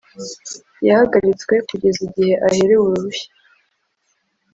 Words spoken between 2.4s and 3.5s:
aherewe uruhushya